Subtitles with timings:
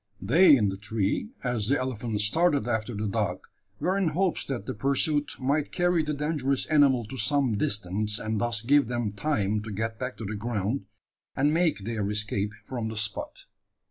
[0.19, 3.45] They in the tree, as the elephant started after the dog,
[3.79, 8.41] were in hopes that the pursuit might carry the dangerous animal to some distance, and
[8.41, 10.85] thus give them time to get back to the ground,
[11.35, 13.43] and make their escape from the spot.